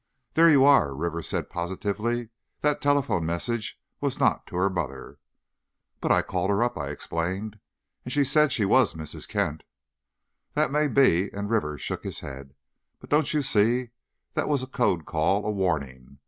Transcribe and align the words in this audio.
"There 0.33 0.49
you 0.49 0.65
are!" 0.65 0.95
Rivers 0.95 1.27
said, 1.27 1.47
positively. 1.47 2.29
"That 2.61 2.81
telephone 2.81 3.23
message 3.23 3.79
was 3.99 4.19
not 4.19 4.47
to 4.47 4.55
her 4.55 4.67
mother!" 4.67 5.19
"But 5.99 6.11
I 6.11 6.23
called 6.23 6.49
her 6.49 6.63
up," 6.63 6.75
I 6.75 6.89
explained, 6.89 7.59
"and 8.03 8.11
she 8.11 8.23
said 8.23 8.51
she 8.51 8.65
was 8.65 8.95
Mrs. 8.95 9.27
Kent." 9.27 9.61
"That 10.55 10.71
may 10.71 10.87
be," 10.87 11.29
and 11.31 11.51
Rivers 11.51 11.83
shook 11.83 12.03
his 12.03 12.21
head; 12.21 12.55
"but, 12.99 13.11
don't 13.11 13.31
you 13.31 13.43
see, 13.43 13.91
that 14.33 14.47
was 14.49 14.63
a 14.63 14.65
code 14.65 15.05
call, 15.05 15.45
a 15.45 15.51
warning. 15.51 16.17